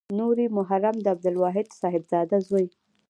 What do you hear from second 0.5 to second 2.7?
مرحوم د عبدالواحد صاحبزاده زوی.